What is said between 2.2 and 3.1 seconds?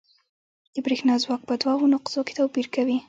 کې توپیر کوي.